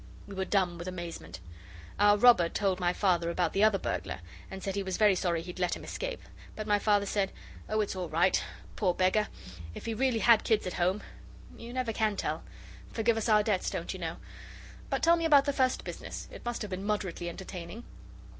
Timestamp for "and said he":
4.49-4.81